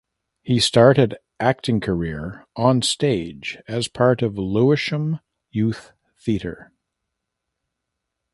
He 0.41 0.59
started 0.59 1.19
acting 1.39 1.79
career 1.79 2.47
on 2.55 2.81
stage 2.81 3.59
as 3.67 3.87
part 3.87 4.23
of 4.23 4.35
Lewisham 4.35 5.19
youth 5.51 5.91
theatre. 6.17 6.71